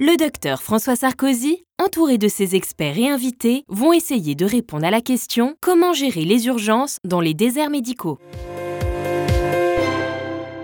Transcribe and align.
Le 0.00 0.16
docteur 0.16 0.62
François 0.62 0.94
Sarkozy, 0.94 1.64
entouré 1.82 2.18
de 2.18 2.28
ses 2.28 2.54
experts 2.54 2.98
et 2.98 3.08
invités, 3.08 3.64
vont 3.66 3.92
essayer 3.92 4.36
de 4.36 4.44
répondre 4.44 4.86
à 4.86 4.92
la 4.92 5.00
question 5.00 5.56
comment 5.60 5.92
gérer 5.92 6.24
les 6.24 6.46
urgences 6.46 6.98
dans 7.02 7.20
les 7.20 7.34
déserts 7.34 7.68
médicaux. 7.68 8.20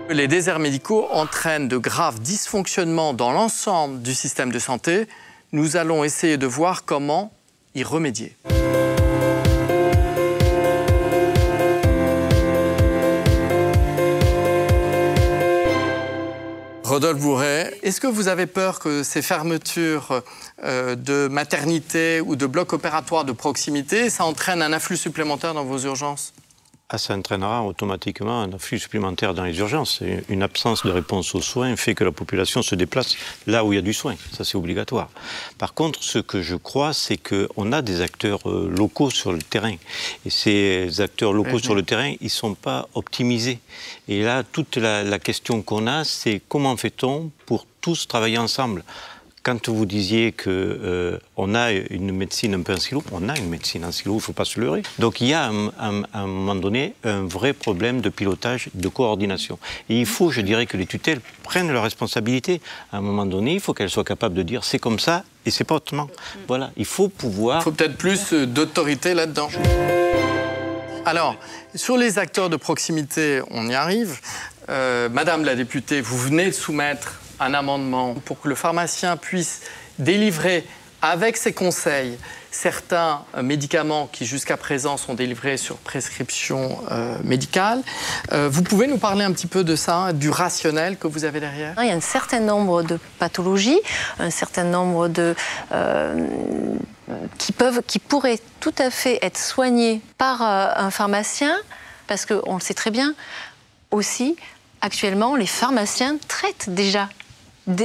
Les 0.09 0.29
déserts 0.29 0.61
médicaux 0.61 1.09
entraînent 1.11 1.67
de 1.67 1.79
graves 1.79 2.21
dysfonctionnements 2.21 3.13
dans 3.13 3.33
l'ensemble 3.33 4.03
du 4.03 4.15
système 4.15 4.53
de 4.53 4.61
santé. 4.61 5.09
Nous 5.51 5.77
allons 5.77 6.05
essayer 6.05 6.37
de 6.37 6.47
voir 6.47 6.85
comment 6.85 7.33
y 7.75 7.83
remédier. 7.83 8.37
Rodolphe 16.95 17.19
Bourret, 17.19 17.77
est-ce 17.83 18.01
que 18.01 18.07
vous 18.07 18.29
avez 18.29 18.47
peur 18.47 18.79
que 18.79 19.03
ces 19.03 19.21
fermetures 19.21 20.23
euh, 20.63 20.95
de 20.95 21.27
maternité 21.27 22.21
ou 22.21 22.37
de 22.37 22.47
blocs 22.47 22.73
opératoires 22.73 23.25
de 23.25 23.33
proximité, 23.33 24.11
ça 24.11 24.25
entraîne 24.25 24.63
un 24.63 24.73
afflux 24.73 24.97
supplémentaire 24.97 25.55
dans 25.55 25.65
vos 25.65 25.81
urgences? 25.81 26.33
Ça 26.97 27.15
entraînera 27.15 27.65
automatiquement 27.65 28.43
un 28.43 28.53
afflux 28.53 28.79
supplémentaire 28.79 29.35
dans 29.35 29.45
les 29.45 29.59
urgences. 29.59 30.03
Une 30.29 30.43
absence 30.43 30.85
de 30.85 30.91
réponse 30.91 31.35
aux 31.35 31.41
soins 31.41 31.75
fait 31.77 31.95
que 31.95 32.05
la 32.05 32.13
population 32.13 32.63
se 32.63 32.75
déplace 32.75 33.17
là 33.47 33.65
où 33.65 33.73
il 33.73 33.77
y 33.77 33.79
a 33.79 33.83
du 33.83 33.95
soin. 33.95 34.15
Ça, 34.33 34.45
c'est 34.45 34.57
obligatoire. 34.57 35.09
Par 35.59 35.75
contre, 35.75 36.03
ce 36.03 36.19
que 36.19 36.43
je 36.43 36.57
crois, 36.57 36.93
c'est 36.93 37.17
qu'on 37.17 37.73
a 37.73 37.83
des 37.83 38.01
acteurs 38.01 38.49
euh, 38.49 38.69
locaux 38.69 39.11
sur 39.11 39.33
le 39.33 39.41
terrain. 39.41 39.75
Et 40.25 40.31
ces 40.31 41.01
acteurs 41.01 41.33
locaux 41.33 41.59
sur 41.59 41.75
le 41.75 41.83
terrain, 41.83 42.15
ils 42.21 42.25
ne 42.25 42.29
sont 42.29 42.55
pas 42.55 42.89
optimisés. 42.95 43.59
Et 44.07 44.23
là, 44.23 44.43
toute 44.43 44.77
la, 44.77 45.03
la 45.03 45.19
question 45.19 45.63
qu'on 45.63 45.87
a, 45.87 46.05
c'est 46.05 46.43
comment 46.49 46.77
fait-on 46.77 47.31
pour 47.47 47.67
tous 47.81 48.07
travailler 48.07 48.39
ensemble? 48.39 48.85
Quand 49.45 49.69
vous 49.69 49.85
disiez 49.85 50.33
qu'on 50.33 50.49
euh, 50.49 51.19
a 51.37 51.71
une 51.71 52.13
médecine 52.13 52.55
un 52.55 52.63
peu 52.63 52.73
en 52.73 52.81
silo, 52.81 53.05
on 53.13 53.29
a 53.29 53.39
une 53.39 53.51
médecine 53.51 53.85
en 53.85 53.93
silo, 53.93 54.15
il 54.15 54.17
ne 54.17 54.23
faut 54.23 54.33
pas 54.33 54.47
se 54.47 54.59
leurrer. 54.59 54.83
Donc 54.99 55.21
il 55.21 55.29
y 55.29 55.35
a 55.35 55.45
à 55.45 55.91
un 56.15 56.27
moment 56.27 56.55
donné 56.55 56.95
un 57.05 57.25
vrai 57.25 57.53
problème 57.53 58.01
de 58.01 58.09
pilotage, 58.09 58.71
de 58.73 58.89
coordination. 58.89 59.59
Et 59.91 60.01
il 60.01 60.07
faut, 60.07 60.31
je 60.31 60.41
dirais, 60.41 60.65
que 60.65 60.79
les 60.79 60.87
tutelles 60.87 61.21
prennent 61.43 61.71
leurs 61.71 61.83
responsabilités. 61.83 62.63
À 62.91 62.97
un 62.97 63.01
moment 63.03 63.27
donné, 63.27 63.53
il 63.53 63.61
faut 63.61 63.75
qu'elles 63.75 63.91
soient 63.91 64.03
capables 64.03 64.35
de 64.35 64.43
dire 64.43 64.65
c'est 64.65 64.79
comme 64.79 64.99
ça 64.99 65.25
et 65.45 65.51
c'est 65.51 65.65
pas 65.65 65.75
autrement. 65.75 66.09
Voilà, 66.49 66.71
il 66.79 66.87
faut 66.87 67.09
pouvoir. 67.09 67.61
Il 67.61 67.65
faut 67.65 67.73
peut-être 67.73 67.99
plus 67.99 68.33
euh, 68.33 68.47
d'autorité 68.47 69.13
là-dedans. 69.13 69.51
Alors, 71.05 71.37
sur 71.75 71.99
les 71.99 72.19
acteurs 72.19 72.49
de 72.49 72.57
proximité, 72.57 73.43
on 73.51 73.69
y 73.69 73.75
arrive. 73.75 74.21
Euh, 74.71 75.11
Madame 75.11 75.45
la 75.45 75.55
députée, 75.55 76.01
vous 76.01 76.17
venez 76.17 76.47
de 76.47 76.53
soumettre 76.53 77.21
un 77.41 77.55
amendement 77.55 78.15
pour 78.15 78.41
que 78.41 78.49
le 78.49 78.55
pharmacien 78.55 79.17
puisse 79.17 79.63
délivrer 79.99 80.67
avec 81.03 81.37
ses 81.37 81.53
conseils 81.53 82.17
certains 82.55 83.25
euh, 83.37 83.43
médicaments 83.43 84.09
qui 84.11 84.25
jusqu'à 84.25 84.57
présent 84.57 84.97
sont 84.97 85.15
délivrés 85.15 85.57
sur 85.57 85.77
prescription 85.77 86.79
euh, 86.91 87.19
médicale. 87.25 87.83
Euh, 88.33 88.49
vous 88.51 88.63
pouvez 88.63 88.87
nous 88.87 88.99
parler 88.99 89.25
un 89.25 89.33
petit 89.33 89.47
peu 89.47 89.65
de 89.65 89.77
ça, 89.77 90.13
du 90.13 90.31
rationnel 90.31 90.97
que 90.97 91.07
vous 91.07 91.25
avez 91.25 91.41
derrière? 91.41 91.75
Il 91.83 91.89
y 91.89 91.91
a 91.91 91.95
un 91.95 92.01
certain 92.01 92.41
nombre 92.41 92.83
de 92.83 92.99
pathologies, 93.19 93.81
un 94.19 94.31
certain 94.31 94.65
nombre 94.65 95.09
de... 95.09 95.35
qui, 97.39 97.53
peuvent, 97.53 97.83
qui 97.87 97.99
pourraient 97.99 98.41
tout 98.61 98.75
à 98.79 98.91
fait 98.91 99.19
être 99.23 99.39
soignées 99.39 100.01
par 100.17 100.43
un 100.43 100.91
pharmacien, 100.91 101.55
parce 102.07 102.25
qu'on 102.25 102.55
le 102.55 102.61
sait 102.61 102.75
très 102.75 102.91
bien, 102.91 103.15
aussi, 103.91 104.37
actuellement, 104.81 105.37
les 105.37 105.47
pharmaciens 105.47 106.17
traitent 106.29 106.71
déjà 106.71 107.09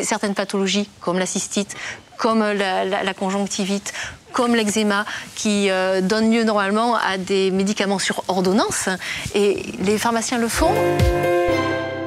certaines 0.04 0.36
pathologies 0.36 0.90
comme 1.00 1.20
la 1.20 1.26
cystite, 1.26 1.76
comme 2.18 2.44
la, 2.44 3.14
conjonctivite, 3.14 3.94
comme 4.34 4.54
l'eczéma, 4.54 5.06
qui 5.36 5.70
euh, 5.70 6.02
donnent 6.02 6.32
lieu 6.32 6.44
normalement 6.44 6.96
à 6.96 7.18
des 7.18 7.50
médicaments 7.50 8.00
sur 8.00 8.24
ordonnance. 8.28 8.90
Et 9.34 9.64
les 9.80 9.98
pharmaciens 9.98 10.38
le 10.38 10.50
font. 10.50 10.72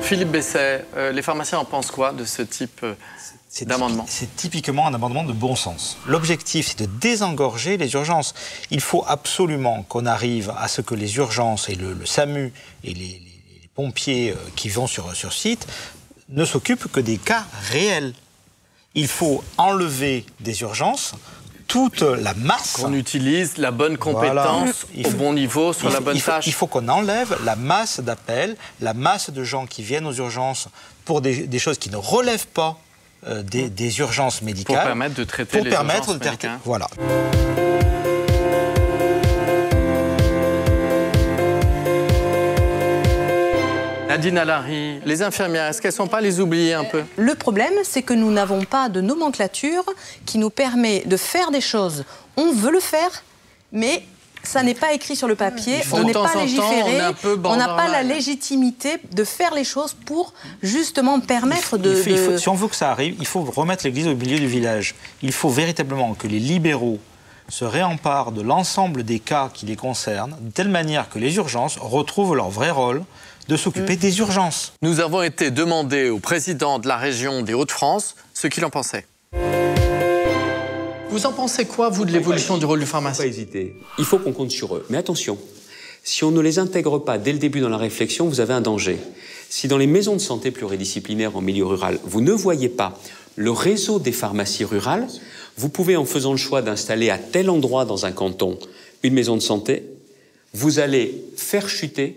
Philippe 0.03 0.31
Besset, 0.31 0.85
euh, 0.97 1.13
les 1.13 1.23
pharmaciens 1.23 1.59
en 1.59 1.65
pensent 1.65 1.91
quoi 1.91 2.13
de 2.13 2.25
ce 2.25 2.43
type 2.43 2.81
euh, 2.83 2.95
d'amendement 3.63 4.05
C'est 4.07 4.37
typiquement 4.37 4.87
un 4.87 4.93
amendement 4.93 5.25
de 5.25 5.33
bon 5.33 5.57
sens. 5.57 5.97
L'objectif, 6.07 6.69
c'est 6.69 6.87
de 6.87 6.91
désengorger 7.01 7.79
les 7.79 7.95
urgences. 7.95 8.35
Il 8.71 8.81
faut 8.81 9.05
absolument 9.07 9.85
qu'on 9.85 10.05
arrive 10.05 10.53
à 10.59 10.69
ce 10.69 10.83
que 10.83 10.95
les 10.95 11.17
urgences 11.17 11.71
et 11.71 11.75
le, 11.75 12.05
SAMU 12.05 12.53
et 12.85 12.95
les, 12.95 13.23
pompiers 13.75 14.35
qui 14.55 14.69
vont 14.69 14.87
sur, 14.87 15.17
sur 15.17 15.33
site 15.33 15.67
ne 16.29 16.45
s'occupe 16.45 16.91
que 16.91 17.01
des 17.01 17.19
cas 17.19 17.45
réels. 17.71 18.15
Il 18.95 19.09
faut 19.09 19.43
enlever 19.57 20.27
des 20.41 20.61
urgences 20.61 21.15
toute 21.67 22.03
la 22.03 22.35
masse. 22.35 22.73
Qu'on 22.75 22.93
utilise 22.93 23.57
la 23.57 23.71
bonne 23.71 23.97
compétence 23.97 24.87
au 25.05 25.11
bon 25.13 25.33
niveau 25.33 25.73
sur 25.73 25.89
la 25.89 26.01
bonne 26.01 26.21
tâche. 26.21 26.47
Il 26.47 26.53
faut 26.53 26.67
qu'on 26.67 26.87
enlève 26.89 27.39
la 27.45 27.57
masse 27.57 28.01
d'appels, 28.01 28.57
la 28.83 28.93
masse 28.93 29.31
de 29.31 29.43
gens 29.43 29.67
qui 29.67 29.83
viennent 29.83 30.07
aux 30.07 30.13
urgences 30.13 30.69
pour 31.07 31.23
des, 31.23 31.59
choses 31.59 31.79
qui 31.79 31.89
ne 31.89 31.97
relèvent 31.97 32.49
pas 32.49 32.79
euh, 33.27 33.43
des, 33.43 33.99
urgences 34.01 34.43
médicales. 34.43 34.77
Pour 34.77 34.85
permettre 34.85 35.15
de 35.15 35.25
traiter 35.25 35.57
pour 35.57 35.65
les 35.65 35.71
permettre 35.71 36.09
urgences 36.09 36.19
de 36.19 36.25
traiter. 36.25 36.49
Voilà. 36.65 36.89
Nadine 44.23 44.39
Alary, 44.39 45.01
les 45.05 45.21
infirmières, 45.21 45.67
est-ce 45.67 45.83
qu'elles 45.83 45.91
ne 45.91 45.97
sont 45.97 46.07
pas 46.07 46.21
les 46.21 46.39
oubliées 46.39 46.75
un 46.75 46.85
peu? 46.85 47.03
Le 47.17 47.35
problème, 47.35 47.73
c'est 47.83 48.03
que 48.03 48.15
nous 48.15 48.31
n'avons 48.31 48.63
pas 48.63 48.89
de 48.89 49.01
nomenclature 49.01 49.85
qui 50.27 50.39
nous 50.39 50.49
permet 50.49 51.01
de 51.07 51.17
faire 51.17 51.51
des 51.51 51.61
choses. 51.61 52.05
On 52.37 52.53
veut 52.53 52.71
le 52.71 52.79
faire, 52.79 53.25
mais 53.73 54.05
ça 54.45 54.63
n'est 54.63 54.75
pas 54.75 54.93
écrit 54.93 55.17
sur 55.17 55.27
le 55.27 55.35
papier, 55.35 55.81
on 55.91 56.05
n'est 56.05 56.13
pas 56.13 56.37
légiféré, 56.37 57.01
on 57.43 57.57
n'a 57.57 57.75
pas 57.75 57.89
la 57.89 58.05
légitimité 58.05 58.99
de 59.13 59.25
faire 59.25 59.55
les 59.55 59.65
choses 59.65 59.97
pour 60.07 60.35
justement 60.63 61.19
permettre 61.19 61.77
de, 61.77 62.01
si 62.37 62.49
on 62.49 62.55
veut 62.55 62.69
que 62.69 62.77
ça 62.77 62.93
arrive, 62.93 63.17
il 63.19 63.27
faut 63.27 63.41
remettre 63.41 63.85
l'église 63.85 64.07
au 64.07 64.15
milieu 64.15 64.39
du 64.39 64.47
village. 64.47 64.95
Il 65.23 65.33
faut 65.33 65.49
véritablement 65.49 66.15
que 66.15 66.29
les 66.29 66.39
libéraux 66.39 67.01
se 67.53 67.67
réemparent 67.67 68.33
de 68.33 68.41
l'ensemble 68.41 69.03
des 69.03 69.19
cas 69.19 69.51
qui 69.53 69.67
les 69.67 69.77
concernent, 69.77 70.35
de 70.41 70.51
telle 70.51 70.71
manière 70.71 71.11
que 71.11 71.19
les 71.19 71.37
urgences 71.37 71.77
retrouvent 71.79 72.35
leur 72.35 72.49
vrai 72.49 72.71
rôle 72.71 73.03
de 73.47 73.57
s'occuper 73.59 73.97
des 73.97 74.21
urgences. 74.21 74.73
Nous 74.81 75.01
avons 75.01 75.21
été 75.21 75.51
demandés 75.51 76.09
au 76.09 76.19
président 76.19 76.79
de 76.79 76.89
la 76.89 76.97
région 76.97 77.43
des 77.43 77.53
Hauts-de-France 77.53 78.17
ce 78.33 78.47
qu'il 78.47 78.65
en 78.65 78.71
pensait. 78.71 79.07
Vous 81.11 81.27
en 81.27 81.33
pensez 81.33 81.67
quoi, 81.67 81.91
vous, 81.91 82.07
de 82.07 82.11
l'évolution 82.11 82.57
du 82.57 82.65
rôle 82.65 82.81
du 82.81 82.87
pharmacien? 82.87 83.25
Pas 83.25 83.29
hésiter? 83.29 83.77
Il 83.99 84.07
faut 84.07 84.19
qu'on 84.19 84.33
compte 84.33 84.51
sur 84.51 84.75
eux. 84.75 84.87
Mais 84.89 84.97
attention, 84.97 85.37
si 86.03 86.25
on 86.25 86.31
ne 86.31 86.41
les 86.41 86.59
intègre 86.59 87.01
pas 87.01 87.19
dès 87.19 87.35
le 87.35 87.39
début 87.39 87.61
dans 87.61 87.69
la 87.69 87.77
réflexion, 87.77 88.29
vous 88.29 88.41
avez 88.41 88.55
un 88.55 88.63
danger. 88.63 88.99
Si 89.51 89.69
dans 89.69 89.77
les 89.77 89.87
maisons 89.87 90.15
de 90.15 90.21
santé 90.21 90.53
pluridisciplinaires 90.53 91.37
en 91.37 91.43
milieu 91.43 91.67
rural, 91.67 91.99
vous 92.03 92.23
ne 92.23 92.33
voyez 92.33 92.71
pas 92.71 92.99
le 93.37 93.51
réseau 93.51 93.99
des 93.99 94.13
pharmacies 94.13 94.65
rurales, 94.65 95.07
vous 95.57 95.69
pouvez, 95.69 95.97
en 95.97 96.05
faisant 96.05 96.33
le 96.33 96.39
choix 96.39 96.63
d'installer 96.63 97.11
à 97.11 97.19
tel 97.19 97.51
endroit 97.51 97.85
dans 97.85 98.07
un 98.07 98.13
canton 98.13 98.59
une 99.03 99.15
maison 99.15 99.37
de 99.37 99.43
santé, 99.43 99.85
vous 100.55 100.79
allez 100.79 101.25
faire 101.37 101.69
chuter 101.69 102.17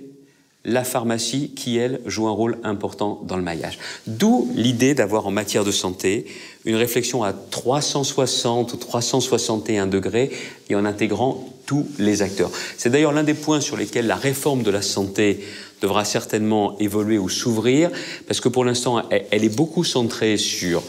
la 0.65 0.83
pharmacie 0.83 1.51
qui, 1.55 1.77
elle, 1.77 2.01
joue 2.05 2.27
un 2.27 2.31
rôle 2.31 2.57
important 2.63 3.21
dans 3.23 3.37
le 3.37 3.43
maillage. 3.43 3.77
D'où 4.07 4.51
l'idée 4.55 4.95
d'avoir 4.95 5.27
en 5.27 5.31
matière 5.31 5.63
de 5.63 5.71
santé 5.71 6.25
une 6.65 6.75
réflexion 6.75 7.23
à 7.23 7.33
360 7.33 8.73
ou 8.73 8.77
361 8.77 9.85
degrés 9.87 10.31
et 10.69 10.75
en 10.75 10.85
intégrant 10.85 11.47
tous 11.65 11.87
les 11.99 12.21
acteurs. 12.21 12.51
C'est 12.77 12.89
d'ailleurs 12.89 13.11
l'un 13.11 13.23
des 13.23 13.33
points 13.33 13.61
sur 13.61 13.77
lesquels 13.77 14.07
la 14.07 14.15
réforme 14.15 14.63
de 14.63 14.71
la 14.71 14.81
santé 14.81 15.39
devra 15.81 16.05
certainement 16.05 16.77
évoluer 16.79 17.17
ou 17.17 17.29
s'ouvrir, 17.29 17.91
parce 18.27 18.39
que 18.39 18.49
pour 18.49 18.65
l'instant, 18.65 19.03
elle, 19.09 19.43
est 19.43 19.55
beaucoup 19.55 19.83
centrée 19.83 20.37
sur 20.37 20.83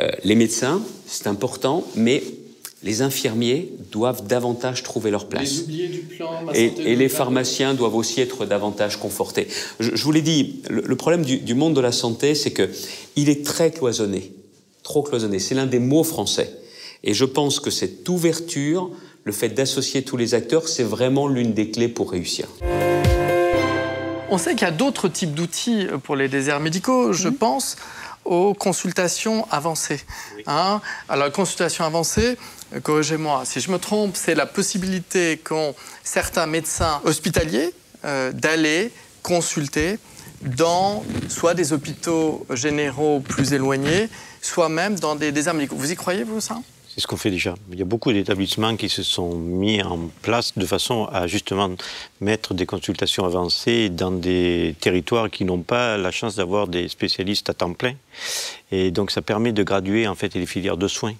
euh, 0.00 0.10
les 0.24 0.34
médecins, 0.34 0.82
c'est 1.06 1.26
important, 1.26 1.84
mais 1.94 2.22
les 2.82 3.02
infirmiers 3.02 3.70
doivent 3.92 4.26
davantage 4.26 4.82
trouver 4.82 5.10
leur 5.10 5.26
place. 5.26 5.64
et, 6.54 6.96
les 6.96 7.08
pharmaciens 7.08 7.74
doivent 7.74 7.94
aussi 7.94 8.20
être 8.20 8.46
davantage 8.46 8.96
confortés. 8.96 9.48
Je, 9.80 10.02
vous 10.02 10.12
l'ai 10.12 10.22
dit, 10.22 10.62
le, 10.70 10.96
problème 10.96 11.24
du, 11.24 11.54
monde 11.54 11.74
de 11.74 11.80
la 11.80 11.92
santé, 11.92 12.34
c'est 12.34 12.52
que 12.52 12.70
il 13.16 13.28
est 13.28 13.44
très 13.44 13.70
cloisonné, 13.70 14.32
trop 14.82 15.02
cloisonné. 15.02 15.38
C'est 15.38 15.54
l'un 15.54 15.66
des 15.66 15.78
mots 15.78 16.04
français. 16.04 16.56
Et 17.02 17.12
je 17.12 17.24
pense 17.24 17.60
que 17.60 17.70
cette 17.70 18.08
ouverture, 18.08 18.90
le 19.24 19.32
fait 19.32 19.50
d'associer 19.50 20.02
tous 20.02 20.16
les 20.16 20.34
acteurs, 20.34 20.68
c'est 20.68 20.84
vraiment 20.84 21.28
l'une 21.28 21.52
des 21.52 21.70
clés 21.70 21.88
pour 21.88 22.10
réussir. 22.10 22.48
On 24.30 24.38
sait 24.38 24.52
qu'il 24.52 24.62
y 24.62 24.70
a 24.70 24.70
d'autres 24.70 25.08
types 25.08 25.34
d'outils 25.34 25.88
pour 26.04 26.16
les 26.16 26.28
déserts 26.28 26.60
médicaux. 26.60 27.12
Je 27.12 27.28
pense 27.28 27.76
aux 28.24 28.54
consultations 28.54 29.46
avancées. 29.50 30.00
Hein 30.46 30.80
Alors, 31.08 31.32
consultation 31.32 31.84
avancée, 31.84 32.36
euh, 32.74 32.80
corrigez-moi 32.80 33.42
si 33.44 33.60
je 33.60 33.70
me 33.70 33.78
trompe, 33.78 34.14
c'est 34.14 34.34
la 34.34 34.46
possibilité 34.46 35.38
qu'ont 35.38 35.74
certains 36.04 36.46
médecins 36.46 37.00
hospitaliers 37.04 37.74
euh, 38.04 38.30
d'aller 38.32 38.92
consulter 39.22 39.98
dans 40.42 41.04
soit 41.28 41.54
des 41.54 41.72
hôpitaux 41.72 42.46
généraux 42.50 43.20
plus 43.20 43.52
éloignés, 43.52 44.08
soi-même 44.40 44.98
dans 44.98 45.16
des 45.16 45.32
déserts 45.32 45.54
médicaux. 45.54 45.76
Vous 45.76 45.90
y 45.90 45.96
croyez, 45.96 46.22
vous, 46.22 46.40
ça? 46.40 46.60
C'est 46.92 47.00
ce 47.00 47.06
qu'on 47.06 47.16
fait 47.16 47.30
déjà. 47.30 47.54
Il 47.70 47.78
y 47.78 47.82
a 47.82 47.84
beaucoup 47.84 48.12
d'établissements 48.12 48.76
qui 48.76 48.88
se 48.88 49.04
sont 49.04 49.36
mis 49.36 49.80
en 49.80 50.10
place 50.22 50.58
de 50.58 50.66
façon 50.66 51.04
à 51.12 51.28
justement 51.28 51.70
mettre 52.20 52.52
des 52.52 52.66
consultations 52.66 53.24
avancées 53.24 53.90
dans 53.90 54.10
des 54.10 54.74
territoires 54.80 55.30
qui 55.30 55.44
n'ont 55.44 55.62
pas 55.62 55.96
la 55.96 56.10
chance 56.10 56.34
d'avoir 56.34 56.66
des 56.66 56.88
spécialistes 56.88 57.48
à 57.48 57.54
temps 57.54 57.74
plein. 57.74 57.94
Et 58.72 58.90
donc 58.90 59.12
ça 59.12 59.22
permet 59.22 59.52
de 59.52 59.62
graduer 59.62 60.08
en 60.08 60.16
fait 60.16 60.34
les 60.34 60.46
filières 60.46 60.76
de 60.76 60.88
soins. 60.88 61.14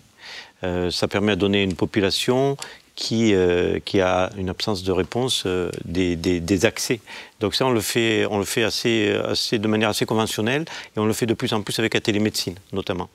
Euh, 0.65 0.91
ça 0.91 1.07
permet 1.07 1.37
de 1.37 1.41
donner 1.41 1.63
une 1.63 1.77
population 1.77 2.57
qui, 2.97 3.33
euh, 3.33 3.79
qui 3.85 4.01
a 4.01 4.31
une 4.37 4.51
absence 4.51 4.83
de 4.83 4.93
réponse 4.93 5.45
euh, 5.47 5.71
des, 5.85 6.17
des, 6.17 6.67
accès. 6.67 7.01
Donc 7.39 7.55
ça, 7.55 7.65
on 7.65 7.71
le 7.71 7.81
fait, 7.81 8.27
on 8.27 8.39
le 8.39 8.45
fait 8.45 8.65
assez, 8.65 9.11
assez, 9.25 9.59
de 9.59 9.69
manière 9.69 9.89
assez 9.89 10.05
conventionnelle 10.05 10.67
et 10.97 10.99
on 10.99 11.07
le 11.07 11.13
fait 11.13 11.27
de 11.27 11.35
plus 11.35 11.53
en 11.55 11.63
plus 11.63 11.79
avec 11.79 11.95
la 11.95 12.01
télémédecine 12.01 12.57
notamment. 12.73 13.09